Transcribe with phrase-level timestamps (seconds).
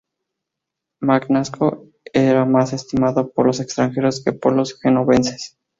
[1.03, 5.59] Magnasco era más estimado por los extranjeros que por los genoveses.